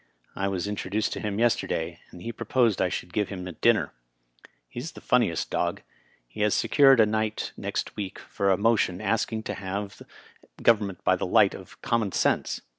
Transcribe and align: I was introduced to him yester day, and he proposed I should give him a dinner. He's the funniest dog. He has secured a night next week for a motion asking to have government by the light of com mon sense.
I 0.35 0.47
was 0.47 0.67
introduced 0.67 1.13
to 1.13 1.19
him 1.19 1.37
yester 1.37 1.67
day, 1.67 1.99
and 2.09 2.23
he 2.23 2.31
proposed 2.31 2.81
I 2.81 2.89
should 2.89 3.13
give 3.13 3.29
him 3.29 3.47
a 3.47 3.51
dinner. 3.51 3.93
He's 4.67 4.93
the 4.93 4.99
funniest 4.99 5.51
dog. 5.51 5.83
He 6.27 6.41
has 6.41 6.55
secured 6.55 6.99
a 6.99 7.05
night 7.05 7.51
next 7.55 7.95
week 7.95 8.17
for 8.17 8.49
a 8.49 8.57
motion 8.57 8.99
asking 8.99 9.43
to 9.43 9.53
have 9.53 10.01
government 10.63 11.03
by 11.03 11.17
the 11.17 11.27
light 11.27 11.53
of 11.53 11.79
com 11.83 11.99
mon 11.99 12.11
sense. 12.13 12.61